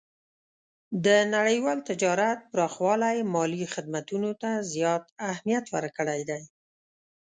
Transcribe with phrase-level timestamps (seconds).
[1.05, 6.41] د نړیوال تجارت پراخوالی مالي خدمتونو ته زیات اهمیت ورکړی دی.